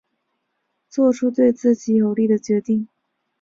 [0.89, 2.87] 做出对自己有利的决定